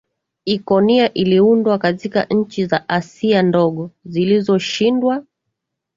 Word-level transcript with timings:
Ikonia 0.45 1.13
iliundwa 1.13 1.77
katika 1.77 2.23
nchi 2.23 2.65
za 2.65 2.89
Asia 2.89 3.41
Ndogo 3.41 3.91
zilizoshindwa 4.05 5.23